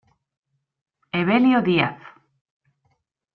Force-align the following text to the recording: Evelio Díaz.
Evelio 1.19 1.59
Díaz. 1.67 1.99